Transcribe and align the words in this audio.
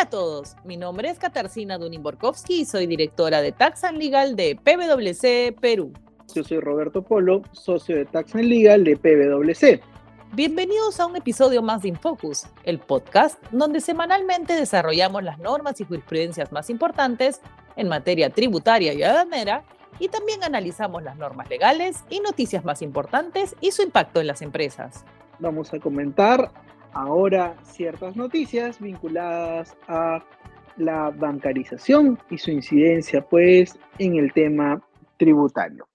Hola 0.00 0.06
a 0.06 0.10
todos, 0.10 0.56
mi 0.64 0.78
nombre 0.78 1.10
es 1.10 1.18
Katarzyna 1.18 1.78
Dunin-Borkowski 1.78 2.60
y 2.60 2.64
soy 2.64 2.86
directora 2.86 3.42
de 3.42 3.52
Tax 3.52 3.84
and 3.84 3.98
Legal 3.98 4.34
de 4.34 4.56
PwC 4.56 5.54
Perú. 5.60 5.92
Yo 6.34 6.42
soy 6.42 6.58
Roberto 6.58 7.02
Polo, 7.02 7.42
socio 7.52 7.96
de 7.96 8.06
Tax 8.06 8.34
and 8.34 8.44
Legal 8.44 8.82
de 8.82 8.96
PwC. 8.96 9.82
Bienvenidos 10.32 11.00
a 11.00 11.04
un 11.04 11.16
episodio 11.16 11.60
más 11.60 11.82
de 11.82 11.88
Infocus, 11.88 12.46
el 12.64 12.78
podcast 12.78 13.38
donde 13.52 13.82
semanalmente 13.82 14.54
desarrollamos 14.54 15.22
las 15.22 15.38
normas 15.38 15.78
y 15.82 15.84
jurisprudencias 15.84 16.50
más 16.50 16.70
importantes 16.70 17.42
en 17.76 17.88
materia 17.88 18.30
tributaria 18.30 18.94
y 18.94 19.02
aduanera 19.02 19.64
y 19.98 20.08
también 20.08 20.42
analizamos 20.44 21.02
las 21.02 21.18
normas 21.18 21.50
legales 21.50 22.04
y 22.08 22.20
noticias 22.20 22.64
más 22.64 22.80
importantes 22.80 23.54
y 23.60 23.72
su 23.72 23.82
impacto 23.82 24.18
en 24.22 24.28
las 24.28 24.40
empresas. 24.40 25.04
Vamos 25.40 25.74
a 25.74 25.78
comentar 25.78 26.50
ahora 26.92 27.56
ciertas 27.64 28.16
noticias 28.16 28.80
vinculadas 28.80 29.76
a 29.88 30.24
la 30.76 31.10
bancarización 31.10 32.18
y 32.30 32.38
su 32.38 32.50
incidencia 32.50 33.26
pues 33.28 33.78
en 33.98 34.16
el 34.16 34.32
tema 34.32 34.82
tributario. 35.18 35.86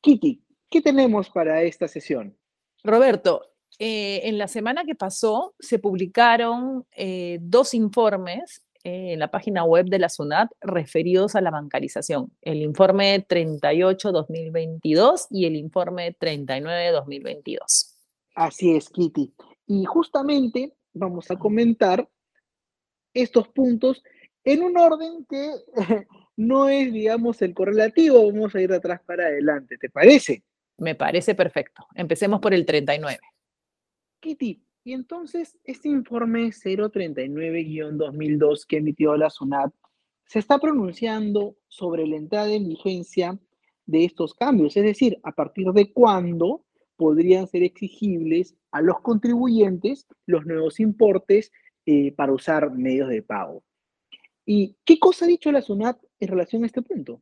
Kitty, 0.00 0.42
¿qué 0.70 0.80
tenemos 0.80 1.30
para 1.30 1.62
esta 1.62 1.86
sesión? 1.86 2.36
Roberto, 2.82 3.42
eh, 3.78 4.28
en 4.28 4.38
la 4.38 4.48
semana 4.48 4.84
que 4.84 4.94
pasó 4.94 5.54
se 5.58 5.78
publicaron 5.78 6.86
eh, 6.96 7.38
dos 7.40 7.74
informes 7.74 8.64
eh, 8.84 9.12
en 9.12 9.20
la 9.20 9.30
página 9.30 9.64
web 9.64 9.86
de 9.86 9.98
la 9.98 10.08
SUNAT 10.08 10.50
referidos 10.60 11.36
a 11.36 11.40
la 11.40 11.50
bancarización. 11.50 12.32
El 12.40 12.62
informe 12.62 13.26
38-2022 13.26 15.26
y 15.30 15.46
el 15.46 15.56
informe 15.56 16.16
39-2022. 16.18 17.58
Así 18.34 18.74
es, 18.74 18.88
Kitty. 18.88 19.34
Y 19.72 19.84
justamente 19.86 20.74
vamos 20.92 21.30
a 21.30 21.38
comentar 21.38 22.06
estos 23.14 23.48
puntos 23.48 24.04
en 24.44 24.62
un 24.62 24.76
orden 24.76 25.24
que 25.26 25.50
no 26.36 26.68
es, 26.68 26.92
digamos, 26.92 27.40
el 27.40 27.54
correlativo. 27.54 28.30
Vamos 28.30 28.54
a 28.54 28.60
ir 28.60 28.68
de 28.68 28.76
atrás 28.76 29.00
para 29.06 29.24
adelante, 29.24 29.78
¿te 29.78 29.88
parece? 29.88 30.44
Me 30.76 30.94
parece 30.94 31.34
perfecto. 31.34 31.86
Empecemos 31.94 32.38
por 32.40 32.52
el 32.52 32.66
39. 32.66 33.18
Kitty, 34.20 34.62
y 34.84 34.92
entonces 34.92 35.58
este 35.64 35.88
informe 35.88 36.48
039-2002 36.48 38.66
que 38.66 38.76
emitió 38.76 39.16
la 39.16 39.30
SUNAT 39.30 39.72
se 40.26 40.38
está 40.38 40.58
pronunciando 40.58 41.56
sobre 41.66 42.06
la 42.06 42.16
entrada 42.16 42.52
en 42.52 42.68
vigencia 42.68 43.40
de 43.86 44.04
estos 44.04 44.34
cambios, 44.34 44.76
es 44.76 44.84
decir, 44.84 45.18
a 45.22 45.32
partir 45.32 45.72
de 45.72 45.90
cuándo 45.94 46.66
podrían 47.02 47.48
ser 47.48 47.64
exigibles 47.64 48.54
a 48.70 48.80
los 48.80 49.00
contribuyentes 49.00 50.06
los 50.24 50.46
nuevos 50.46 50.78
importes 50.78 51.50
eh, 51.84 52.12
para 52.12 52.32
usar 52.32 52.70
medios 52.70 53.08
de 53.08 53.22
pago. 53.22 53.64
¿Y 54.46 54.76
qué 54.84 55.00
cosa 55.00 55.24
ha 55.24 55.28
dicho 55.28 55.50
la 55.50 55.62
SUNAT 55.62 55.98
en 56.20 56.28
relación 56.28 56.62
a 56.62 56.66
este 56.66 56.80
punto? 56.80 57.20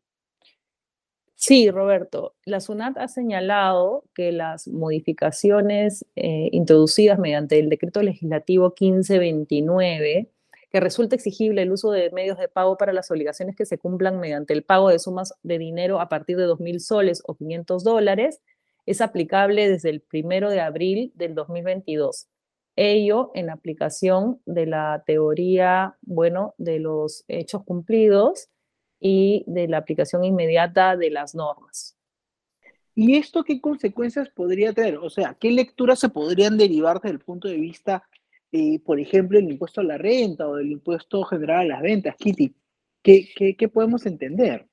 Sí, 1.34 1.70
Roberto, 1.70 2.34
la 2.45 2.61
SUNAT 2.61 2.98
ha 2.98 3.09
señalado 3.09 4.05
que 4.14 4.33
las 4.33 4.69
modificaciones 4.69 6.05
eh, 6.15 6.50
introducidas 6.53 7.19
mediante 7.19 7.59
el 7.59 7.70
decreto 7.70 8.03
legislativo 8.03 8.75
1529, 8.78 10.31
que 10.70 10.81
resulta 10.81 11.17
exigible 11.17 11.62
el 11.62 11.72
uso 11.72 11.91
de 11.91 12.11
medios 12.11 12.37
de 12.37 12.48
pago 12.48 12.77
para 12.77 12.92
las 12.92 13.11
obligaciones 13.11 13.56
que 13.56 13.65
se 13.65 13.78
cumplan 13.78 14.20
mediante 14.20 14.53
el 14.53 14.62
pago 14.62 14.91
de 14.91 14.98
sumas 14.98 15.33
de 15.42 15.56
dinero 15.56 16.03
a 16.03 16.11
partir 16.11 16.37
de 16.37 16.47
2.000 16.47 16.81
soles 16.81 17.22
o 17.27 17.34
500 17.34 17.83
dólares, 17.83 18.42
es 18.86 19.00
aplicable 19.00 19.69
desde 19.69 19.91
el 19.91 20.00
primero 20.00 20.50
de 20.50 20.61
abril 20.61 21.12
del 21.14 21.34
2022. 21.34 22.28
Ello 22.77 23.31
en 23.34 23.50
aplicación 23.50 24.41
de 24.47 24.67
la 24.67 25.03
teoría, 25.06 25.97
bueno, 26.03 26.54
de 26.59 26.78
los 26.78 27.25
hechos 27.28 27.65
cumplidos 27.65 28.49
y 29.00 29.44
de 29.47 29.69
la 29.69 29.78
aplicación 29.78 30.25
inmediata 30.25 30.97
de 30.97 31.10
las 31.10 31.34
normas. 31.34 31.97
¿Y 32.94 33.16
esto 33.16 33.44
qué 33.44 33.60
consecuencias 33.60 34.28
podría 34.28 34.72
tener? 34.72 34.99
O 34.99 35.10
sea, 35.10 35.37
¿qué 35.38 35.50
lecturas 35.50 35.99
se 35.99 36.09
podrían 36.09 36.59
derivar 36.59 37.00
desde 37.00 37.15
el 37.15 37.21
punto 37.21 37.49
de 37.49 37.56
vista, 37.56 38.06
eh, 38.53 38.78
por 38.81 39.00
ejemplo, 39.00 39.38
del 39.38 39.50
impuesto 39.50 39.81
a 39.81 39.84
la 39.84 39.97
renta 39.97 40.49
o 40.49 40.56
del 40.56 40.72
impuesto 40.72 41.22
general 41.25 41.60
a 41.60 41.75
las 41.75 41.83
ventas, 41.83 42.16
Kitty? 42.16 42.54
¿Qué, 43.03 43.28
qué, 43.34 43.56
qué 43.56 43.69
podemos 43.69 44.04
entender? 44.06 44.69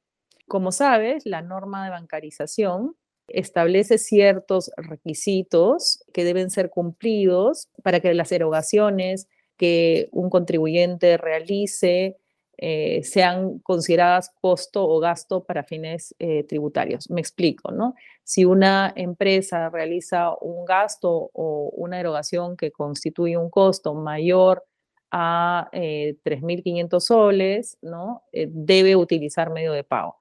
Como 0.47 0.71
sabes, 0.71 1.25
la 1.25 1.41
norma 1.41 1.85
de 1.85 1.91
bancarización 1.91 2.95
establece 3.27 3.97
ciertos 3.97 4.71
requisitos 4.77 6.03
que 6.13 6.23
deben 6.23 6.49
ser 6.49 6.69
cumplidos 6.69 7.69
para 7.83 7.99
que 7.99 8.13
las 8.13 8.31
erogaciones 8.31 9.27
que 9.57 10.09
un 10.11 10.29
contribuyente 10.29 11.17
realice 11.17 12.17
eh, 12.59 13.03
sean 13.03 13.59
consideradas 13.59 14.31
costo 14.41 14.83
o 14.87 14.99
gasto 14.99 15.43
para 15.43 15.63
fines 15.63 16.15
eh, 16.17 16.43
tributarios. 16.43 17.07
Me 17.09 17.21
explico, 17.21 17.71
¿no? 17.71 17.93
Si 18.23 18.45
una 18.45 18.91
empresa 18.95 19.69
realiza 19.69 20.33
un 20.41 20.65
gasto 20.65 21.29
o 21.33 21.71
una 21.75 21.99
erogación 21.99 22.57
que 22.57 22.71
constituye 22.71 23.37
un 23.37 23.51
costo 23.51 23.93
mayor 23.93 24.63
a 25.11 25.69
3.500 25.71 26.97
eh, 26.97 26.99
soles, 26.99 27.77
¿no? 27.81 28.23
debe 28.33 28.95
utilizar 28.95 29.51
medio 29.51 29.71
de 29.71 29.83
pago. 29.83 30.17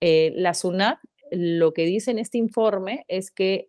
la 0.00 0.54
SUNAT 0.54 0.98
lo 1.30 1.72
que 1.72 1.84
dice 1.86 2.10
en 2.10 2.18
este 2.18 2.38
informe 2.38 3.04
es 3.08 3.30
que 3.30 3.68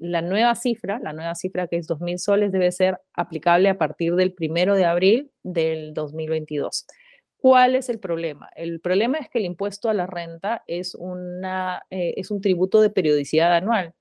la 0.00 0.22
nueva 0.22 0.54
cifra, 0.54 0.98
la 0.98 1.12
nueva 1.12 1.34
cifra 1.34 1.68
que 1.68 1.76
es 1.76 1.86
2.000 1.88 2.16
soles, 2.18 2.52
debe 2.52 2.72
ser 2.72 2.98
aplicable 3.12 3.68
a 3.68 3.78
partir 3.78 4.14
del 4.14 4.32
primero 4.32 4.74
de 4.74 4.86
abril 4.86 5.30
del 5.42 5.92
2022. 5.92 6.86
¿Cuál 7.36 7.74
es 7.74 7.88
el 7.90 8.00
problema? 8.00 8.48
El 8.56 8.80
problema 8.80 9.18
es 9.18 9.28
que 9.28 9.38
el 9.38 9.44
impuesto 9.44 9.88
a 9.88 9.94
la 9.94 10.06
renta 10.06 10.64
es, 10.66 10.94
una, 10.94 11.82
eh, 11.90 12.14
es 12.16 12.30
un 12.30 12.40
tributo 12.40 12.80
de 12.80 12.90
periodicidad 12.90 13.54
anual 13.54 13.94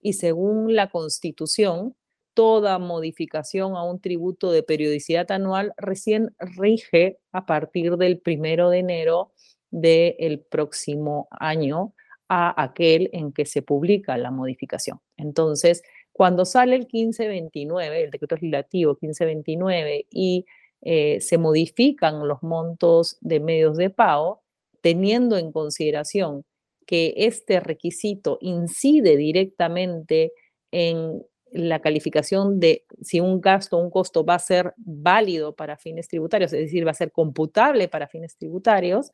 y 0.00 0.12
según 0.12 0.74
la 0.74 0.88
Constitución, 0.88 1.96
toda 2.34 2.78
modificación 2.78 3.76
a 3.76 3.82
un 3.82 3.98
tributo 3.98 4.52
de 4.52 4.62
periodicidad 4.62 5.30
anual 5.30 5.72
recién 5.78 6.34
rige 6.38 7.18
a 7.32 7.46
partir 7.46 7.96
del 7.96 8.18
primero 8.18 8.68
de 8.68 8.80
enero 8.80 9.32
del 9.70 10.40
próximo 10.40 11.28
año 11.30 11.94
a 12.28 12.62
aquel 12.62 13.10
en 13.12 13.32
que 13.32 13.46
se 13.46 13.62
publica 13.62 14.16
la 14.16 14.30
modificación. 14.30 15.00
Entonces, 15.16 15.82
cuando 16.12 16.44
sale 16.44 16.76
el 16.76 16.88
1529, 16.90 18.04
el 18.04 18.10
decreto 18.10 18.36
legislativo 18.36 18.92
1529 19.00 20.06
y 20.10 20.46
eh, 20.82 21.20
se 21.20 21.38
modifican 21.38 22.26
los 22.26 22.42
montos 22.42 23.18
de 23.20 23.40
medios 23.40 23.76
de 23.76 23.90
pago, 23.90 24.42
teniendo 24.80 25.36
en 25.36 25.52
consideración 25.52 26.44
que 26.86 27.14
este 27.16 27.60
requisito 27.60 28.38
incide 28.40 29.16
directamente 29.16 30.32
en 30.70 31.22
la 31.52 31.80
calificación 31.80 32.60
de 32.60 32.84
si 33.02 33.20
un 33.20 33.40
gasto 33.40 33.76
o 33.76 33.80
un 33.80 33.90
costo 33.90 34.24
va 34.24 34.34
a 34.34 34.38
ser 34.38 34.74
válido 34.76 35.54
para 35.54 35.76
fines 35.76 36.08
tributarios, 36.08 36.52
es 36.52 36.60
decir, 36.60 36.86
va 36.86 36.90
a 36.90 36.94
ser 36.94 37.12
computable 37.12 37.88
para 37.88 38.08
fines 38.08 38.36
tributarios, 38.36 39.10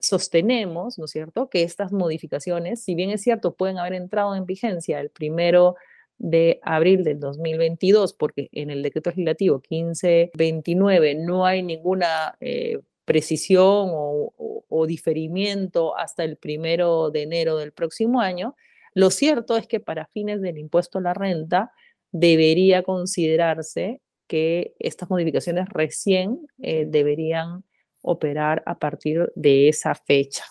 sostenemos, 0.00 0.98
¿no 0.98 1.06
es 1.06 1.10
cierto?, 1.10 1.48
que 1.48 1.62
estas 1.62 1.92
modificaciones, 1.92 2.82
si 2.82 2.94
bien 2.94 3.10
es 3.10 3.22
cierto, 3.22 3.54
pueden 3.54 3.78
haber 3.78 3.94
entrado 3.94 4.34
en 4.34 4.46
vigencia 4.46 5.00
el 5.00 5.10
primero 5.10 5.76
de 6.18 6.60
abril 6.62 7.04
del 7.04 7.20
2022, 7.20 8.14
porque 8.14 8.48
en 8.52 8.70
el 8.70 8.82
decreto 8.82 9.10
legislativo 9.10 9.62
1529 9.68 11.14
no 11.16 11.44
hay 11.46 11.62
ninguna 11.62 12.36
eh, 12.40 12.80
precisión 13.04 13.90
o, 13.92 14.32
diferimiento 14.86 15.96
hasta 15.96 16.24
el 16.24 16.36
primero 16.36 17.10
de 17.10 17.22
enero 17.22 17.56
del 17.56 17.72
próximo 17.72 18.20
año, 18.20 18.54
lo 18.92 19.10
cierto 19.10 19.56
es 19.56 19.66
que 19.66 19.80
para 19.80 20.06
fines 20.08 20.42
del 20.42 20.58
impuesto 20.58 20.98
a 20.98 21.00
la 21.00 21.14
renta 21.14 21.72
debería 22.12 22.82
considerarse 22.82 24.02
que 24.26 24.74
estas 24.78 25.08
modificaciones 25.08 25.68
recién 25.70 26.46
eh, 26.60 26.84
deberían 26.86 27.64
operar 28.04 28.62
a 28.66 28.78
partir 28.78 29.32
de 29.34 29.68
esa 29.68 29.94
fecha 29.94 30.44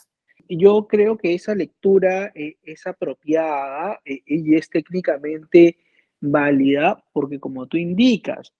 yo 0.49 0.87
creo 0.87 1.17
que 1.17 1.33
esa 1.33 1.55
lectura 1.55 2.31
eh, 2.35 2.57
es 2.63 2.85
apropiada 2.87 3.99
eh, 4.05 4.21
y 4.25 4.55
es 4.55 4.69
técnicamente 4.69 5.77
válida 6.19 7.03
porque 7.11 7.39
como 7.39 7.67
tú 7.67 7.77
indicas, 7.77 8.53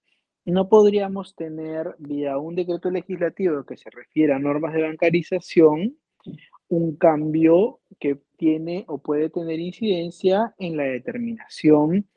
no 0.44 0.68
podríamos 0.68 1.34
tener 1.34 1.94
vía 1.98 2.36
un 2.38 2.54
decreto 2.54 2.90
legislativo 2.90 3.64
que 3.64 3.76
se 3.76 3.90
refiere 3.90 4.32
a 4.34 4.38
normas 4.38 4.74
de 4.74 4.82
bancarización 4.82 5.96
un 6.68 6.96
cambio 6.96 7.80
que 7.98 8.18
tiene 8.36 8.84
o 8.88 8.98
puede 8.98 9.30
tener 9.30 9.60
incidencia 9.60 10.54
en 10.58 10.76
la 10.76 10.84
determinación 10.84 12.08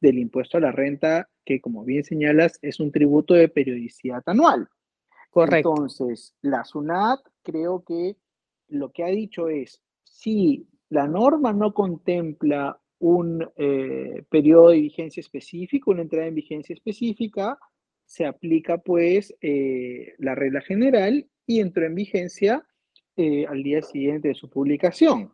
del 0.00 0.18
impuesto 0.18 0.58
a 0.58 0.60
la 0.60 0.72
renta, 0.72 1.28
que 1.44 1.60
como 1.60 1.84
bien 1.84 2.04
señalas 2.04 2.58
es 2.62 2.80
un 2.80 2.92
tributo 2.92 3.34
de 3.34 3.48
periodicidad 3.48 4.22
anual. 4.26 4.68
Correcto. 5.34 5.70
Entonces, 5.70 6.32
la 6.42 6.64
SUNAT 6.64 7.18
creo 7.42 7.82
que 7.82 8.16
lo 8.68 8.92
que 8.92 9.02
ha 9.02 9.08
dicho 9.08 9.48
es, 9.48 9.82
si 10.04 10.68
la 10.90 11.08
norma 11.08 11.52
no 11.52 11.74
contempla 11.74 12.80
un 13.00 13.44
eh, 13.56 14.22
periodo 14.30 14.68
de 14.68 14.82
vigencia 14.82 15.20
específico, 15.20 15.90
una 15.90 16.02
entrada 16.02 16.28
en 16.28 16.36
vigencia 16.36 16.72
específica, 16.72 17.58
se 18.04 18.26
aplica 18.26 18.78
pues 18.78 19.34
eh, 19.40 20.14
la 20.18 20.36
regla 20.36 20.60
general 20.60 21.28
y 21.48 21.58
entró 21.58 21.84
en 21.84 21.96
vigencia 21.96 22.64
eh, 23.16 23.44
al 23.46 23.64
día 23.64 23.82
siguiente 23.82 24.28
de 24.28 24.34
su 24.34 24.48
publicación. 24.48 25.32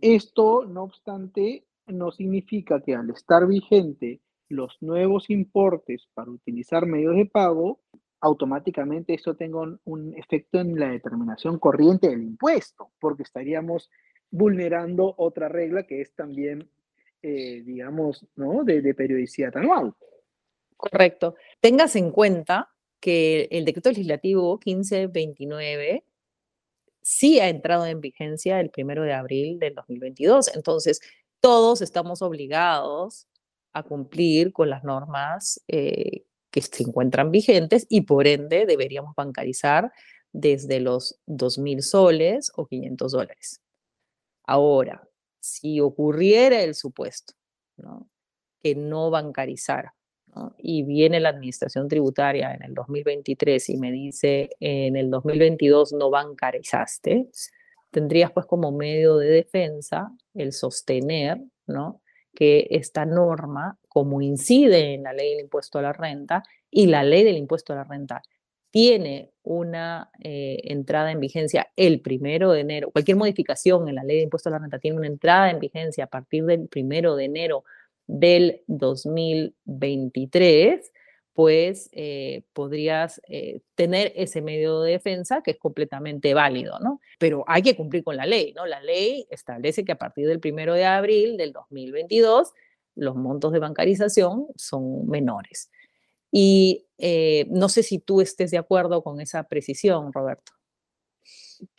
Esto, 0.00 0.64
no 0.64 0.84
obstante, 0.84 1.66
no 1.88 2.10
significa 2.10 2.80
que 2.80 2.94
al 2.94 3.10
estar 3.10 3.46
vigente 3.46 4.22
los 4.48 4.78
nuevos 4.80 5.28
importes 5.28 6.08
para 6.14 6.30
utilizar 6.30 6.86
medios 6.86 7.16
de 7.16 7.26
pago, 7.26 7.81
automáticamente 8.22 9.14
esto 9.14 9.34
tenga 9.36 9.60
un, 9.84 10.14
efecto 10.16 10.60
en 10.60 10.78
la 10.78 10.88
determinación 10.88 11.58
corriente 11.58 12.08
del 12.08 12.22
impuesto, 12.22 12.92
porque 13.00 13.24
estaríamos 13.24 13.90
vulnerando 14.30 15.14
otra 15.18 15.48
regla 15.48 15.82
que 15.82 16.00
es 16.00 16.14
también, 16.14 16.70
eh, 17.20 17.62
digamos, 17.66 18.24
¿no? 18.36 18.62
de, 18.64 18.94
periodicidad 18.94 19.56
anual. 19.56 19.92
Correcto. 20.76 21.34
Tengas 21.60 21.96
en 21.96 22.12
cuenta 22.12 22.70
que 23.00 23.48
el 23.50 23.64
decreto 23.64 23.90
legislativo 23.90 24.58
1529 24.64 26.04
sí 27.02 27.40
ha 27.40 27.48
entrado 27.48 27.86
en 27.86 28.00
vigencia 28.00 28.60
el 28.60 28.70
primero 28.70 29.02
de 29.02 29.14
abril 29.14 29.58
del 29.58 29.74
2022. 29.74 30.54
Entonces, 30.54 31.00
todos 31.40 31.82
estamos 31.82 32.22
obligados 32.22 33.26
a 33.72 33.82
cumplir 33.82 34.52
con 34.52 34.70
las 34.70 34.84
normas 34.84 35.60
eh, 35.66 36.24
que 36.52 36.62
se 36.62 36.84
encuentran 36.84 37.32
vigentes 37.32 37.86
y 37.88 38.02
por 38.02 38.28
ende 38.28 38.66
deberíamos 38.66 39.14
bancarizar 39.16 39.90
desde 40.32 40.78
los 40.80 41.18
2.000 41.26 41.80
soles 41.80 42.52
o 42.54 42.66
500 42.66 43.12
dólares. 43.12 43.60
Ahora, 44.44 45.08
si 45.40 45.80
ocurriera 45.80 46.62
el 46.62 46.74
supuesto 46.74 47.34
que 48.62 48.74
no 48.74 49.10
bancarizara 49.10 49.94
y 50.58 50.82
viene 50.84 51.20
la 51.20 51.30
administración 51.30 51.88
tributaria 51.88 52.54
en 52.54 52.62
el 52.62 52.74
2023 52.74 53.68
y 53.70 53.76
me 53.76 53.90
dice 53.90 54.50
en 54.60 54.96
el 54.96 55.10
2022 55.10 55.92
no 55.94 56.10
bancarizaste, 56.10 57.28
tendrías 57.90 58.30
pues 58.32 58.46
como 58.46 58.72
medio 58.72 59.16
de 59.16 59.28
defensa 59.28 60.12
el 60.34 60.52
sostener, 60.52 61.42
¿no? 61.66 62.02
Que 62.34 62.66
esta 62.70 63.04
norma, 63.04 63.78
como 63.88 64.22
incide 64.22 64.94
en 64.94 65.02
la 65.04 65.12
ley 65.12 65.30
del 65.30 65.40
impuesto 65.40 65.78
a 65.78 65.82
la 65.82 65.92
renta, 65.92 66.42
y 66.70 66.86
la 66.86 67.04
ley 67.04 67.24
del 67.24 67.36
impuesto 67.36 67.72
a 67.72 67.76
la 67.76 67.84
renta 67.84 68.22
tiene 68.70 69.30
una 69.42 70.10
eh, 70.20 70.60
entrada 70.64 71.12
en 71.12 71.20
vigencia 71.20 71.68
el 71.76 72.00
primero 72.00 72.52
de 72.52 72.60
enero, 72.60 72.90
cualquier 72.90 73.18
modificación 73.18 73.86
en 73.88 73.96
la 73.96 74.04
ley 74.04 74.16
de 74.16 74.22
impuesto 74.22 74.48
a 74.48 74.52
la 74.52 74.58
renta 74.58 74.78
tiene 74.78 74.96
una 74.96 75.08
entrada 75.08 75.50
en 75.50 75.58
vigencia 75.58 76.04
a 76.04 76.06
partir 76.06 76.46
del 76.46 76.68
primero 76.68 77.16
de 77.16 77.26
enero 77.26 77.64
del 78.06 78.62
2023, 78.66 80.90
pues 81.34 81.88
eh, 81.92 82.42
podrías 82.52 83.20
eh, 83.28 83.60
tener 83.74 84.12
ese 84.16 84.42
medio 84.42 84.82
de 84.82 84.92
defensa 84.92 85.42
que 85.42 85.52
es 85.52 85.58
completamente 85.58 86.34
válido, 86.34 86.78
¿no? 86.80 87.00
Pero 87.18 87.44
hay 87.46 87.62
que 87.62 87.74
cumplir 87.74 88.04
con 88.04 88.16
la 88.16 88.26
ley, 88.26 88.52
¿no? 88.54 88.66
La 88.66 88.82
ley 88.82 89.26
establece 89.30 89.84
que 89.84 89.92
a 89.92 89.98
partir 89.98 90.26
del 90.26 90.40
primero 90.40 90.74
de 90.74 90.84
abril 90.84 91.36
del 91.36 91.52
2022 91.52 92.52
los 92.94 93.16
montos 93.16 93.52
de 93.52 93.58
bancarización 93.58 94.46
son 94.56 95.06
menores. 95.08 95.70
Y 96.30 96.86
eh, 96.98 97.46
no 97.50 97.68
sé 97.68 97.82
si 97.82 97.98
tú 97.98 98.20
estés 98.20 98.50
de 98.50 98.58
acuerdo 98.58 99.02
con 99.02 99.20
esa 99.20 99.44
precisión, 99.44 100.12
Roberto. 100.12 100.52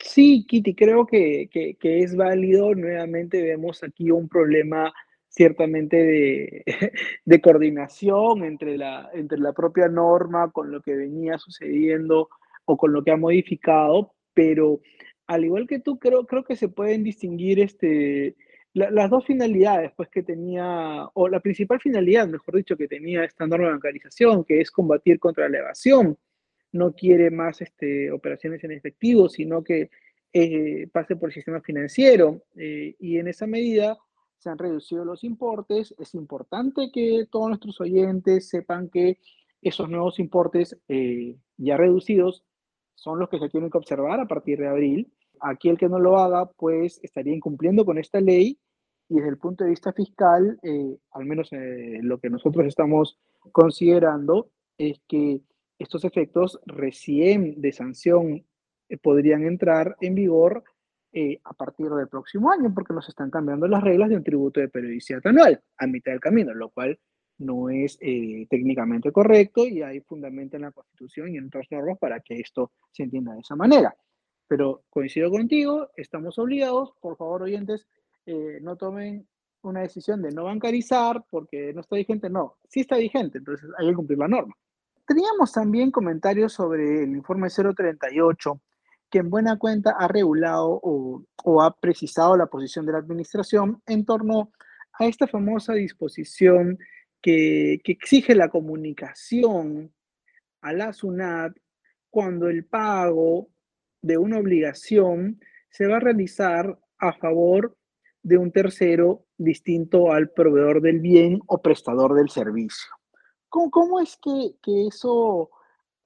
Sí, 0.00 0.46
Kitty, 0.48 0.74
creo 0.74 1.06
que, 1.06 1.48
que, 1.52 1.76
que 1.76 2.02
es 2.02 2.16
válido. 2.16 2.74
Nuevamente 2.74 3.42
vemos 3.42 3.82
aquí 3.84 4.10
un 4.10 4.28
problema 4.28 4.92
ciertamente 5.34 6.64
de, 7.24 7.40
coordinación 7.40 8.44
entre 8.44 8.78
la, 8.78 9.10
entre 9.12 9.38
la 9.38 9.52
propia 9.52 9.88
norma 9.88 10.50
con 10.52 10.70
lo 10.70 10.80
que 10.80 10.94
venía 10.94 11.38
sucediendo 11.38 12.28
o 12.64 12.76
con 12.76 12.92
lo 12.92 13.02
que 13.02 13.10
ha 13.10 13.16
modificado, 13.16 14.14
pero 14.32 14.80
al 15.26 15.44
igual 15.44 15.66
que 15.66 15.80
tú, 15.80 15.98
creo, 15.98 16.26
creo 16.26 16.44
que 16.44 16.56
se 16.56 16.68
pueden 16.68 17.02
distinguir 17.02 17.60
este, 17.60 18.36
las 18.74 19.10
dos 19.10 19.24
finalidades 19.24 19.92
pues, 19.96 20.08
que 20.08 20.22
tenía, 20.22 21.08
o 21.14 21.28
la 21.28 21.40
principal 21.40 21.80
finalidad, 21.80 22.26
mejor 22.26 22.56
dicho, 22.56 22.76
que 22.76 22.88
tenía 22.88 23.24
esta 23.24 23.46
norma 23.46 23.66
de 23.66 23.72
bancarización, 23.72 24.44
que 24.44 24.60
es 24.60 24.70
combatir 24.70 25.18
contra 25.18 25.48
la 25.48 25.58
evasión. 25.58 26.18
No 26.72 26.92
quiere 26.92 27.30
más 27.30 27.60
este, 27.60 28.10
operaciones 28.10 28.64
en 28.64 28.72
efectivo, 28.72 29.28
sino 29.28 29.62
que 29.62 29.90
eh, 30.32 30.88
pase 30.92 31.14
por 31.14 31.28
el 31.28 31.34
sistema 31.34 31.60
financiero. 31.60 32.42
Eh, 32.56 32.96
y 32.98 33.18
en 33.18 33.28
esa 33.28 33.46
medida, 33.46 33.96
se 34.44 34.50
han 34.50 34.58
reducido 34.58 35.06
los 35.06 35.24
importes. 35.24 35.94
Es 35.98 36.14
importante 36.14 36.90
que 36.92 37.26
todos 37.30 37.48
nuestros 37.48 37.80
oyentes 37.80 38.50
sepan 38.50 38.90
que 38.90 39.18
esos 39.62 39.88
nuevos 39.88 40.18
importes 40.18 40.76
eh, 40.86 41.38
ya 41.56 41.78
reducidos 41.78 42.44
son 42.94 43.18
los 43.18 43.30
que 43.30 43.38
se 43.38 43.48
tienen 43.48 43.70
que 43.70 43.78
observar 43.78 44.20
a 44.20 44.28
partir 44.28 44.58
de 44.58 44.68
abril. 44.68 45.10
Aquel 45.40 45.78
que 45.78 45.88
no 45.88 45.98
lo 45.98 46.18
haga, 46.18 46.50
pues 46.58 47.00
estaría 47.02 47.34
incumpliendo 47.34 47.86
con 47.86 47.96
esta 47.96 48.20
ley 48.20 48.58
y 49.08 49.14
desde 49.14 49.30
el 49.30 49.38
punto 49.38 49.64
de 49.64 49.70
vista 49.70 49.94
fiscal, 49.94 50.58
eh, 50.62 50.98
al 51.12 51.24
menos 51.24 51.50
eh, 51.52 52.00
lo 52.02 52.18
que 52.18 52.28
nosotros 52.28 52.66
estamos 52.66 53.18
considerando 53.50 54.50
es 54.76 55.00
que 55.08 55.40
estos 55.78 56.04
efectos 56.04 56.60
recién 56.66 57.62
de 57.62 57.72
sanción 57.72 58.44
podrían 59.02 59.44
entrar 59.44 59.96
en 60.02 60.14
vigor 60.14 60.64
eh, 61.16 61.40
a 61.44 61.52
partir 61.52 61.88
del 61.90 62.08
próximo 62.08 62.50
año, 62.50 62.74
porque 62.74 62.92
nos 62.92 63.08
están 63.08 63.30
cambiando 63.30 63.68
las 63.68 63.84
reglas 63.84 64.08
de 64.08 64.16
un 64.16 64.24
tributo 64.24 64.58
de 64.58 64.68
periodicidad 64.68 65.24
anual 65.24 65.62
a 65.78 65.86
mitad 65.86 66.10
del 66.10 66.20
camino, 66.20 66.52
lo 66.52 66.70
cual 66.70 66.98
no 67.38 67.70
es 67.70 67.96
eh, 68.00 68.48
técnicamente 68.50 69.12
correcto 69.12 69.64
y 69.64 69.80
hay 69.80 70.00
fundamento 70.00 70.56
en 70.56 70.62
la 70.62 70.72
Constitución 70.72 71.32
y 71.32 71.36
en 71.36 71.46
otras 71.46 71.66
normas 71.70 71.98
para 71.98 72.18
que 72.18 72.40
esto 72.40 72.72
se 72.90 73.04
entienda 73.04 73.32
de 73.32 73.42
esa 73.42 73.54
manera. 73.54 73.96
Pero 74.48 74.82
coincido 74.90 75.30
contigo, 75.30 75.88
estamos 75.96 76.36
obligados, 76.40 76.94
por 77.00 77.16
favor 77.16 77.42
oyentes, 77.42 77.86
eh, 78.26 78.58
no 78.60 78.74
tomen 78.74 79.24
una 79.62 79.82
decisión 79.82 80.20
de 80.20 80.32
no 80.32 80.42
bancarizar 80.42 81.24
porque 81.30 81.72
no 81.72 81.82
está 81.82 81.94
vigente, 81.94 82.28
no, 82.28 82.56
sí 82.68 82.80
está 82.80 82.96
vigente, 82.96 83.38
entonces 83.38 83.70
hay 83.78 83.88
que 83.88 83.94
cumplir 83.94 84.18
la 84.18 84.26
norma. 84.26 84.54
Teníamos 85.06 85.52
también 85.52 85.92
comentarios 85.92 86.52
sobre 86.52 87.04
el 87.04 87.10
informe 87.10 87.48
038 87.50 88.60
que 89.14 89.20
en 89.20 89.30
buena 89.30 89.56
cuenta 89.60 89.94
ha 89.96 90.08
regulado 90.08 90.80
o, 90.82 91.62
ha 91.62 91.72
precisado 91.76 92.36
la 92.36 92.46
posición 92.46 92.84
de 92.84 92.90
la 92.90 92.98
administración 92.98 93.80
en 93.86 94.04
torno 94.04 94.50
a 94.98 95.06
esta 95.06 95.28
famosa 95.28 95.72
disposición 95.74 96.80
que, 97.22 97.74
exige 97.84 98.34
la 98.34 98.48
comunicación 98.48 99.94
a 100.62 100.72
la 100.72 100.92
SUNAT 100.92 101.56
cuando 102.10 102.48
el 102.48 102.64
pago 102.64 103.50
de 104.02 104.18
una 104.18 104.40
obligación 104.40 105.38
se 105.70 105.86
va 105.86 105.98
a 105.98 106.00
realizar 106.00 106.76
a 106.98 107.12
favor 107.12 107.76
de 108.20 108.36
un 108.36 108.50
tercero 108.50 109.26
distinto 109.38 110.10
al 110.10 110.30
proveedor 110.30 110.80
del 110.80 110.98
bien 110.98 111.38
o 111.46 111.62
prestador 111.62 112.14
del 112.14 112.30
servicio. 112.30 112.90
¿Cómo, 113.48 114.00
es 114.00 114.18
que, 114.20 114.88
eso 114.88 115.50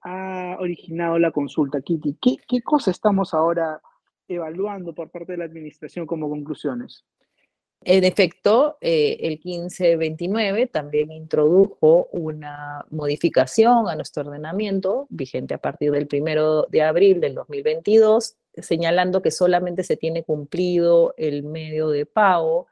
ha 0.03 0.57
originado 0.59 1.19
la 1.19 1.31
consulta, 1.31 1.81
Kitty? 1.81 2.17
¿Qué, 2.21 2.63
cosa 2.63 2.91
estamos 2.91 3.35
ahora 3.35 3.81
evaluando 4.27 4.95
por 4.95 5.11
parte 5.11 5.33
de 5.33 5.39
la 5.39 5.45
administración 5.45 6.07
como 6.07 6.29
conclusiones? 6.29 7.05
En 7.85 8.03
efecto, 8.03 8.77
eh, 8.81 9.19
el 9.21 9.41
1529 9.43 10.67
también 10.67 11.13
introdujo 11.13 12.09
una 12.11 12.85
modificación 12.91 13.89
a 13.89 13.95
nuestro 13.95 14.25
ordenamiento, 14.25 15.07
vigente 15.11 15.55
a 15.55 15.59
partir 15.59 15.93
del 15.93 16.09
1 16.13 16.65
de 16.69 16.83
abril 16.83 17.21
del 17.21 17.35
2022, 17.35 18.37
señalando 18.55 19.23
que 19.23 19.31
solamente 19.31 19.85
se 19.85 19.97
tiene 19.97 20.25
cumplido 20.25 21.15
el 21.17 21.45
medio 21.45 21.89
de 21.91 22.05
pago 22.05 22.67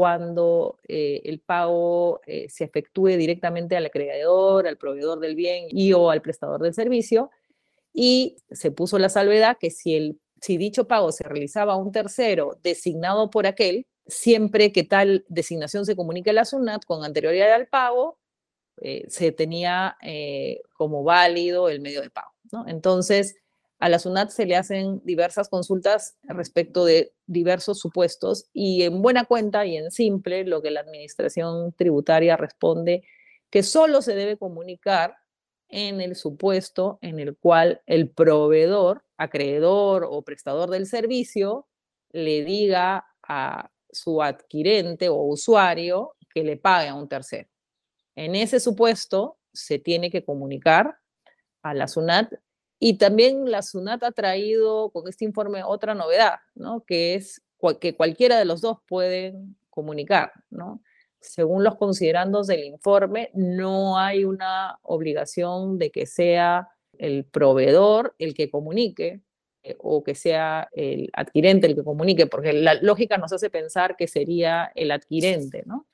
cuando 0.00 0.78
eh, 0.88 1.20
el 1.26 1.40
pago 1.40 2.22
eh, 2.24 2.48
se 2.48 2.64
efectúe 2.64 3.18
directamente 3.18 3.76
al 3.76 3.84
acreedor, 3.84 4.66
al 4.66 4.78
proveedor 4.78 5.20
del 5.20 5.34
bien 5.34 5.66
y 5.68 5.92
o 5.92 6.08
al 6.08 6.22
prestador 6.22 6.62
del 6.62 6.72
servicio. 6.72 7.30
Y 7.92 8.38
se 8.50 8.70
puso 8.70 8.98
la 8.98 9.10
salvedad 9.10 9.58
que 9.60 9.68
si, 9.68 9.94
el, 9.94 10.18
si 10.40 10.56
dicho 10.56 10.88
pago 10.88 11.12
se 11.12 11.22
realizaba 11.24 11.74
a 11.74 11.76
un 11.76 11.92
tercero 11.92 12.58
designado 12.62 13.28
por 13.28 13.46
aquel, 13.46 13.86
siempre 14.06 14.72
que 14.72 14.84
tal 14.84 15.26
designación 15.28 15.84
se 15.84 15.96
comunique 15.96 16.30
a 16.30 16.32
la 16.32 16.46
SUNAT 16.46 16.86
con 16.86 17.04
anterioridad 17.04 17.52
al 17.52 17.68
pago, 17.68 18.18
eh, 18.80 19.04
se 19.08 19.32
tenía 19.32 19.98
como 20.78 21.04
válido 21.04 21.68
el 21.68 21.82
medio 21.82 22.00
de 22.00 22.08
pago. 22.08 22.32
¿no? 22.52 22.66
Entonces, 22.66 23.36
a 23.80 23.88
la 23.88 23.98
SUNAT 23.98 24.30
se 24.30 24.44
le 24.44 24.56
hacen 24.56 25.00
diversas 25.04 25.48
consultas 25.48 26.18
respecto 26.24 26.84
de 26.84 27.14
diversos 27.26 27.80
supuestos 27.80 28.48
y 28.52 28.82
en 28.82 29.00
buena 29.00 29.24
cuenta 29.24 29.64
y 29.64 29.76
en 29.76 29.90
simple 29.90 30.44
lo 30.44 30.60
que 30.60 30.70
la 30.70 30.80
administración 30.80 31.72
tributaria 31.72 32.36
responde 32.36 33.02
que 33.48 33.62
solo 33.62 34.02
se 34.02 34.14
debe 34.14 34.36
comunicar 34.36 35.16
en 35.68 36.02
el 36.02 36.14
supuesto 36.14 36.98
en 37.00 37.20
el 37.20 37.36
cual 37.36 37.80
el 37.86 38.10
proveedor, 38.10 39.04
acreedor 39.16 40.06
o 40.08 40.22
prestador 40.22 40.68
del 40.68 40.86
servicio 40.86 41.66
le 42.12 42.44
diga 42.44 43.06
a 43.26 43.70
su 43.90 44.22
adquirente 44.22 45.08
o 45.08 45.22
usuario 45.22 46.16
que 46.34 46.44
le 46.44 46.58
pague 46.58 46.88
a 46.88 46.94
un 46.94 47.08
tercero. 47.08 47.48
En 48.14 48.34
ese 48.34 48.60
supuesto 48.60 49.38
se 49.54 49.78
tiene 49.78 50.10
que 50.10 50.24
comunicar 50.24 50.98
a 51.62 51.72
la 51.72 51.88
SUNAT. 51.88 52.32
Y 52.82 52.96
también 52.96 53.50
la 53.50 53.60
SUNAT 53.60 54.02
ha 54.02 54.10
traído 54.10 54.88
con 54.90 55.06
este 55.06 55.26
informe 55.26 55.62
otra 55.62 55.94
novedad, 55.94 56.40
¿no? 56.54 56.82
que 56.86 57.14
es 57.14 57.42
que 57.78 57.94
cualquiera 57.94 58.38
de 58.38 58.46
los 58.46 58.62
dos 58.62 58.78
pueden 58.88 59.54
comunicar. 59.68 60.32
¿no? 60.48 60.82
Según 61.20 61.62
los 61.62 61.76
considerandos 61.76 62.46
del 62.46 62.64
informe, 62.64 63.30
no 63.34 63.98
hay 63.98 64.24
una 64.24 64.78
obligación 64.82 65.78
de 65.78 65.90
que 65.90 66.06
sea 66.06 66.70
el 66.96 67.26
proveedor 67.26 68.14
el 68.18 68.32
que 68.32 68.50
comunique 68.50 69.20
eh, 69.62 69.76
o 69.78 70.02
que 70.02 70.14
sea 70.14 70.70
el 70.72 71.10
adquirente 71.12 71.66
el 71.66 71.74
que 71.74 71.84
comunique, 71.84 72.26
porque 72.26 72.54
la 72.54 72.74
lógica 72.74 73.18
nos 73.18 73.30
hace 73.34 73.50
pensar 73.50 73.94
que 73.94 74.08
sería 74.08 74.72
el 74.74 74.90
adquirente, 74.90 75.64
¿no? 75.66 75.86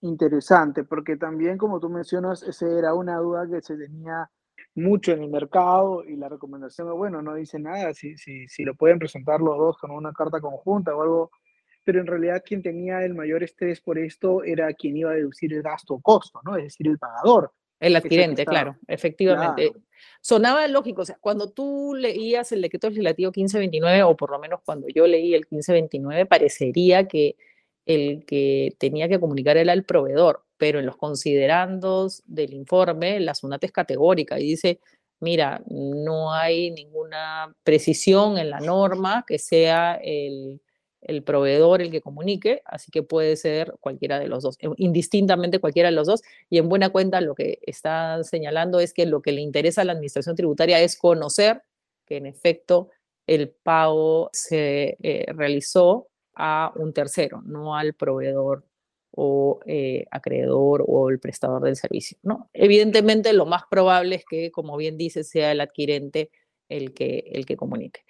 Interesante, 0.00 0.82
porque 0.82 1.16
también, 1.16 1.56
como 1.56 1.78
tú 1.78 1.88
mencionas, 1.88 2.42
esa 2.42 2.68
era 2.68 2.94
una 2.94 3.16
duda 3.18 3.48
que 3.48 3.62
se 3.62 3.76
tenía 3.76 4.28
mucho 4.76 5.12
en 5.12 5.22
el 5.22 5.30
mercado 5.30 6.04
y 6.04 6.16
la 6.16 6.28
recomendación 6.28 6.88
es, 6.88 6.94
bueno, 6.94 7.22
no 7.22 7.34
dice 7.34 7.58
nada, 7.58 7.92
si, 7.94 8.16
si, 8.16 8.46
si 8.46 8.64
lo 8.64 8.74
pueden 8.74 8.98
presentar 8.98 9.40
los 9.40 9.56
dos 9.56 9.78
con 9.78 9.90
una 9.90 10.12
carta 10.12 10.40
conjunta 10.40 10.94
o 10.94 11.02
algo, 11.02 11.30
pero 11.82 12.00
en 12.00 12.06
realidad 12.06 12.42
quien 12.44 12.62
tenía 12.62 13.04
el 13.04 13.14
mayor 13.14 13.42
estrés 13.42 13.80
por 13.80 13.98
esto 13.98 14.42
era 14.42 14.72
quien 14.74 14.96
iba 14.96 15.10
a 15.10 15.14
deducir 15.14 15.52
el 15.54 15.62
gasto 15.62 15.94
o 15.94 16.00
costo, 16.00 16.40
¿no? 16.44 16.56
Es 16.56 16.64
decir, 16.64 16.88
el 16.88 16.98
pagador. 16.98 17.52
El 17.78 17.94
adquirente, 17.96 18.44
claro, 18.44 18.76
efectivamente. 18.86 19.72
Sonaba 20.20 20.66
lógico, 20.66 21.02
o 21.02 21.04
sea, 21.04 21.18
cuando 21.20 21.52
tú 21.52 21.94
leías 21.96 22.50
el 22.52 22.62
decreto 22.62 22.88
legislativo 22.88 23.28
1529, 23.28 24.02
o 24.02 24.16
por 24.16 24.30
lo 24.30 24.38
menos 24.38 24.60
cuando 24.64 24.88
yo 24.88 25.06
leí 25.06 25.34
el 25.34 25.46
1529, 25.50 26.26
parecería 26.26 27.06
que 27.06 27.36
el 27.86 28.24
que 28.26 28.74
tenía 28.78 29.08
que 29.08 29.20
comunicar 29.20 29.56
era 29.56 29.72
el 29.72 29.84
proveedor, 29.84 30.44
pero 30.58 30.78
en 30.80 30.86
los 30.86 30.96
considerandos 30.96 32.22
del 32.26 32.54
informe, 32.54 33.20
la 33.20 33.34
SUNAT 33.34 33.64
es 33.64 33.72
categórica 33.72 34.38
y 34.38 34.44
dice, 34.44 34.80
mira, 35.20 35.62
no 35.68 36.32
hay 36.32 36.70
ninguna 36.72 37.54
precisión 37.64 38.38
en 38.38 38.50
la 38.50 38.60
norma 38.60 39.24
que 39.26 39.38
sea 39.38 39.94
el 40.02 40.60
el 41.06 41.22
proveedor 41.22 41.82
el 41.82 41.90
que 41.90 42.00
comunique, 42.00 42.62
así 42.64 42.90
que 42.90 43.02
puede 43.02 43.36
ser 43.36 43.74
cualquiera 43.80 44.18
de 44.18 44.26
los 44.26 44.42
dos, 44.42 44.56
eh, 44.60 44.68
indistintamente 44.76 45.60
cualquiera 45.60 45.88
de 45.88 45.94
los 45.94 46.08
dos. 46.08 46.22
Y 46.50 46.58
en 46.58 46.68
buena 46.68 46.90
cuenta 46.90 47.20
lo 47.20 47.34
que 47.34 47.60
está 47.62 48.22
señalando 48.24 48.80
es 48.80 48.92
que 48.92 49.06
lo 49.06 49.22
que 49.22 49.32
le 49.32 49.40
interesa 49.40 49.82
a 49.82 49.84
la 49.84 49.92
administración 49.92 50.34
tributaria 50.34 50.80
es 50.80 50.96
conocer 50.96 51.62
que 52.06 52.16
en 52.16 52.26
efecto 52.26 52.90
el 53.26 53.50
pago 53.50 54.30
se 54.32 54.96
eh, 55.02 55.26
realizó 55.32 56.08
a 56.36 56.72
un 56.76 56.92
tercero, 56.92 57.42
no 57.44 57.74
al 57.74 57.94
proveedor 57.94 58.64
o 59.10 59.60
eh, 59.66 60.04
acreedor 60.10 60.84
o 60.86 61.08
el 61.08 61.18
prestador 61.18 61.62
del 61.62 61.76
servicio. 61.76 62.18
¿no? 62.22 62.50
Evidentemente 62.52 63.32
lo 63.32 63.46
más 63.46 63.62
probable 63.70 64.16
es 64.16 64.24
que, 64.24 64.50
como 64.50 64.76
bien 64.76 64.98
dice, 64.98 65.24
sea 65.24 65.52
el 65.52 65.60
adquirente 65.60 66.30
el 66.68 66.92
que, 66.92 67.24
el 67.32 67.46
que 67.46 67.56
comunique. 67.56 68.02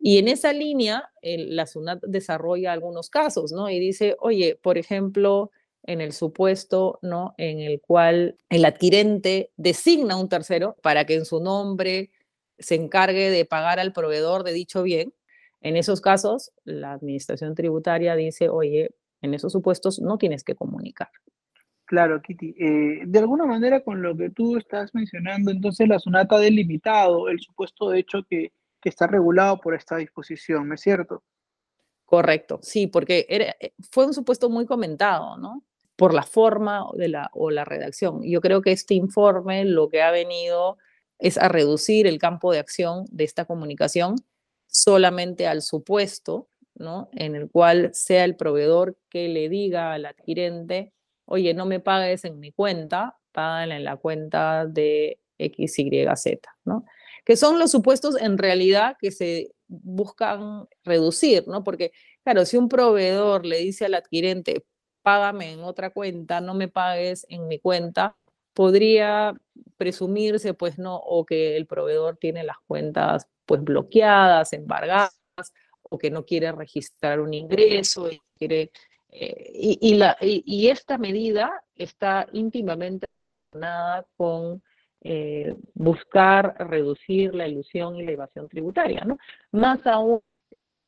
Y 0.00 0.18
en 0.18 0.28
esa 0.28 0.52
línea, 0.52 1.10
la 1.22 1.66
SUNAT 1.66 2.02
desarrolla 2.04 2.72
algunos 2.72 3.10
casos, 3.10 3.50
¿no? 3.50 3.68
Y 3.68 3.80
dice, 3.80 4.16
oye, 4.20 4.56
por 4.62 4.78
ejemplo, 4.78 5.50
en 5.82 6.00
el 6.00 6.12
supuesto, 6.12 6.98
¿no? 7.02 7.34
En 7.36 7.60
el 7.60 7.80
cual 7.80 8.36
el 8.48 8.64
adquirente 8.64 9.50
designa 9.56 10.16
un 10.16 10.28
tercero 10.28 10.76
para 10.82 11.04
que 11.04 11.14
en 11.14 11.24
su 11.24 11.40
nombre 11.40 12.10
se 12.58 12.76
encargue 12.76 13.30
de 13.30 13.44
pagar 13.44 13.80
al 13.80 13.92
proveedor 13.92 14.44
de 14.44 14.52
dicho 14.52 14.82
bien. 14.82 15.12
En 15.60 15.76
esos 15.76 16.00
casos, 16.00 16.52
la 16.64 16.92
administración 16.92 17.54
tributaria 17.54 18.14
dice, 18.14 18.48
oye, 18.48 18.90
en 19.22 19.34
esos 19.34 19.52
supuestos 19.52 20.00
no 20.00 20.18
tienes 20.18 20.44
que 20.44 20.54
comunicar. 20.54 21.10
Claro, 21.84 22.20
Kitty. 22.20 22.54
Eh, 22.58 23.02
de 23.06 23.18
alguna 23.18 23.46
manera, 23.46 23.82
con 23.82 24.02
lo 24.02 24.16
que 24.16 24.30
tú 24.30 24.56
estás 24.56 24.94
mencionando, 24.94 25.50
entonces 25.50 25.88
la 25.88 25.98
SUNAT 25.98 26.32
ha 26.32 26.38
delimitado 26.38 27.28
el 27.28 27.40
supuesto 27.40 27.90
de 27.90 28.00
hecho 28.00 28.24
que 28.28 28.52
que 28.80 28.88
está 28.88 29.06
regulado 29.06 29.60
por 29.60 29.74
esta 29.74 29.96
disposición, 29.96 30.68
¿no 30.68 30.74
es 30.74 30.80
cierto? 30.80 31.22
Correcto, 32.04 32.58
sí, 32.62 32.86
porque 32.86 33.26
eh, 33.28 33.72
fue 33.90 34.06
un 34.06 34.14
supuesto 34.14 34.48
muy 34.48 34.66
comentado, 34.66 35.36
¿no? 35.36 35.64
Por 35.96 36.14
la 36.14 36.22
forma 36.22 36.86
de 36.94 37.08
la, 37.08 37.30
o 37.34 37.50
la 37.50 37.64
redacción. 37.64 38.22
Yo 38.22 38.40
creo 38.40 38.62
que 38.62 38.72
este 38.72 38.94
informe 38.94 39.64
lo 39.64 39.88
que 39.88 40.02
ha 40.02 40.10
venido 40.10 40.78
es 41.18 41.36
a 41.36 41.48
reducir 41.48 42.06
el 42.06 42.18
campo 42.18 42.52
de 42.52 42.60
acción 42.60 43.04
de 43.10 43.24
esta 43.24 43.44
comunicación 43.44 44.14
solamente 44.68 45.46
al 45.46 45.62
supuesto, 45.62 46.48
¿no? 46.76 47.08
En 47.12 47.34
el 47.34 47.50
cual 47.50 47.90
sea 47.92 48.24
el 48.24 48.36
proveedor 48.36 48.96
que 49.10 49.28
le 49.28 49.48
diga 49.48 49.92
al 49.92 50.06
adquirente, 50.06 50.92
oye, 51.24 51.54
no 51.54 51.66
me 51.66 51.80
pagues 51.80 52.24
en 52.24 52.38
mi 52.40 52.52
cuenta, 52.52 53.18
págala 53.32 53.76
en 53.76 53.84
la 53.84 53.96
cuenta 53.96 54.66
de 54.66 55.18
XYZ, 55.38 56.38
¿no? 56.64 56.84
que 57.28 57.36
son 57.36 57.58
los 57.58 57.70
supuestos 57.70 58.16
en 58.18 58.38
realidad 58.38 58.96
que 58.98 59.10
se 59.10 59.52
buscan 59.66 60.66
reducir, 60.82 61.46
¿no? 61.46 61.62
Porque, 61.62 61.92
claro, 62.24 62.46
si 62.46 62.56
un 62.56 62.70
proveedor 62.70 63.44
le 63.44 63.58
dice 63.58 63.84
al 63.84 63.92
adquirente, 63.92 64.64
págame 65.02 65.52
en 65.52 65.60
otra 65.60 65.90
cuenta, 65.90 66.40
no 66.40 66.54
me 66.54 66.68
pagues 66.68 67.26
en 67.28 67.46
mi 67.46 67.58
cuenta, 67.58 68.16
podría 68.58 69.34
presumirse, 69.76 70.52
pues, 70.52 70.80
¿no? 70.80 70.96
O 70.96 71.24
que 71.24 71.56
el 71.56 71.68
proveedor 71.68 72.16
tiene 72.16 72.42
las 72.42 72.56
cuentas, 72.66 73.28
pues, 73.46 73.62
bloqueadas, 73.62 74.52
embargadas, 74.52 75.12
o 75.82 75.96
que 75.96 76.10
no 76.10 76.24
quiere 76.24 76.50
registrar 76.50 77.20
un 77.20 77.34
ingreso 77.34 78.10
y 78.10 78.20
quiere... 78.36 78.72
Eh, 79.10 79.78
y, 79.80 79.94
la, 79.94 80.16
y, 80.20 80.68
esta 80.70 80.98
medida 80.98 81.62
está 81.76 82.26
íntimamente 82.32 83.06
relacionada 83.52 84.04
con 84.16 84.60
eh, 85.02 85.54
buscar 85.74 86.56
reducir 86.68 87.36
la 87.36 87.46
ilusión 87.46 87.94
y 87.94 88.02
la 88.02 88.10
evasión 88.10 88.48
tributaria, 88.48 89.04
¿no? 89.04 89.18
Más 89.52 89.86
aún 89.86 90.20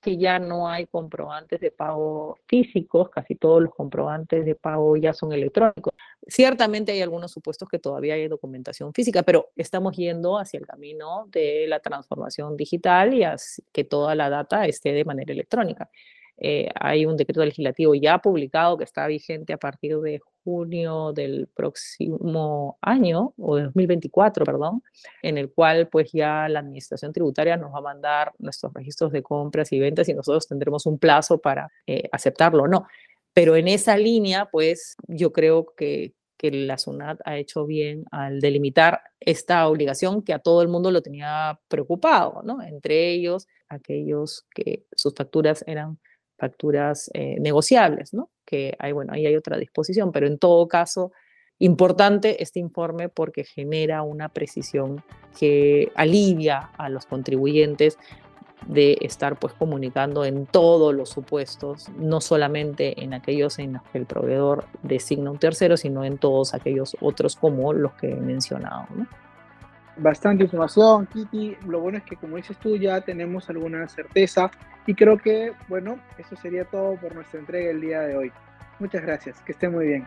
que 0.00 0.16
ya 0.16 0.38
no 0.38 0.68
hay 0.68 0.86
comprobantes 0.86 1.60
de 1.60 1.70
pago 1.70 2.38
físicos, 2.46 3.10
casi 3.10 3.34
todos 3.34 3.62
los 3.62 3.74
comprobantes 3.74 4.44
de 4.44 4.54
pago 4.54 4.96
ya 4.96 5.12
son 5.12 5.32
electrónicos. 5.32 5.92
Ciertamente 6.26 6.92
hay 6.92 7.02
algunos 7.02 7.32
supuestos 7.32 7.68
que 7.68 7.78
todavía 7.78 8.14
hay 8.14 8.28
documentación 8.28 8.92
física, 8.94 9.22
pero 9.22 9.50
estamos 9.56 9.96
yendo 9.96 10.38
hacia 10.38 10.58
el 10.58 10.66
camino 10.66 11.26
de 11.28 11.66
la 11.68 11.80
transformación 11.80 12.56
digital 12.56 13.14
y 13.14 13.24
que 13.72 13.84
toda 13.84 14.14
la 14.14 14.30
data 14.30 14.66
esté 14.66 14.92
de 14.92 15.04
manera 15.04 15.32
electrónica. 15.32 15.90
Eh, 16.42 16.70
hay 16.74 17.04
un 17.04 17.18
decreto 17.18 17.44
legislativo 17.44 17.94
ya 17.94 18.18
publicado 18.18 18.78
que 18.78 18.84
está 18.84 19.06
vigente 19.06 19.52
a 19.52 19.58
partir 19.58 19.98
de 20.00 20.20
junio 20.42 21.12
del 21.12 21.48
próximo 21.54 22.78
año, 22.80 23.34
o 23.36 23.56
de 23.56 23.64
2024, 23.64 24.46
perdón, 24.46 24.82
en 25.22 25.36
el 25.36 25.50
cual 25.52 25.88
pues 25.88 26.10
ya 26.12 26.48
la 26.48 26.60
administración 26.60 27.12
tributaria 27.12 27.58
nos 27.58 27.74
va 27.74 27.78
a 27.78 27.82
mandar 27.82 28.32
nuestros 28.38 28.72
registros 28.72 29.12
de 29.12 29.22
compras 29.22 29.70
y 29.72 29.78
ventas 29.78 30.08
y 30.08 30.14
nosotros 30.14 30.48
tendremos 30.48 30.86
un 30.86 30.98
plazo 30.98 31.38
para 31.38 31.70
eh, 31.86 32.08
aceptarlo 32.10 32.62
o 32.62 32.68
no. 32.68 32.86
Pero 33.34 33.54
en 33.54 33.68
esa 33.68 33.98
línea, 33.98 34.46
pues 34.50 34.96
yo 35.08 35.32
creo 35.32 35.74
que, 35.76 36.14
que 36.38 36.50
la 36.50 36.78
SUNAT 36.78 37.20
ha 37.26 37.36
hecho 37.36 37.66
bien 37.66 38.06
al 38.10 38.40
delimitar 38.40 39.02
esta 39.20 39.68
obligación 39.68 40.22
que 40.22 40.32
a 40.32 40.38
todo 40.38 40.62
el 40.62 40.68
mundo 40.68 40.90
lo 40.90 41.02
tenía 41.02 41.60
preocupado, 41.68 42.42
¿no? 42.42 42.62
Entre 42.62 43.10
ellos, 43.10 43.46
aquellos 43.68 44.46
que 44.54 44.84
sus 44.96 45.14
facturas 45.14 45.62
eran 45.66 45.98
facturas 46.40 47.10
eh, 47.12 47.36
negociables, 47.38 48.14
¿no? 48.14 48.30
Que 48.44 48.74
hay, 48.78 48.92
bueno, 48.92 49.12
ahí 49.12 49.26
hay 49.26 49.36
otra 49.36 49.58
disposición, 49.58 50.10
pero 50.10 50.26
en 50.26 50.38
todo 50.38 50.66
caso, 50.66 51.12
importante 51.58 52.42
este 52.42 52.58
informe 52.58 53.10
porque 53.10 53.44
genera 53.44 54.02
una 54.02 54.30
precisión 54.30 55.04
que 55.38 55.92
alivia 55.94 56.70
a 56.78 56.88
los 56.88 57.04
contribuyentes 57.04 57.98
de 58.66 58.98
estar 59.00 59.38
pues 59.38 59.52
comunicando 59.54 60.24
en 60.24 60.46
todos 60.46 60.94
los 60.94 61.10
supuestos, 61.10 61.88
no 61.96 62.20
solamente 62.20 63.02
en 63.02 63.14
aquellos 63.14 63.58
en 63.58 63.74
los 63.74 63.82
que 63.84 63.98
el 63.98 64.06
proveedor 64.06 64.64
designa 64.82 65.30
un 65.30 65.38
tercero, 65.38 65.76
sino 65.76 66.04
en 66.04 66.18
todos 66.18 66.54
aquellos 66.54 66.96
otros 67.00 67.36
como 67.36 67.72
los 67.72 67.92
que 67.94 68.10
he 68.10 68.16
mencionado. 68.16 68.86
¿no? 68.94 69.06
Bastante 69.96 70.44
información, 70.44 71.06
Kitty. 71.06 71.56
Lo 71.66 71.80
bueno 71.80 71.98
es 71.98 72.04
que, 72.04 72.16
como 72.16 72.36
dices 72.36 72.56
tú, 72.58 72.76
ya 72.76 73.00
tenemos 73.00 73.48
alguna 73.50 73.88
certeza. 73.88 74.50
Y 74.86 74.94
creo 74.94 75.18
que, 75.18 75.52
bueno, 75.68 75.98
eso 76.18 76.36
sería 76.36 76.64
todo 76.64 76.96
por 76.96 77.14
nuestra 77.14 77.40
entrega 77.40 77.70
el 77.70 77.80
día 77.80 78.00
de 78.00 78.16
hoy. 78.16 78.32
Muchas 78.78 79.02
gracias. 79.02 79.40
Que 79.42 79.52
esté 79.52 79.68
muy 79.68 79.86
bien. 79.86 80.06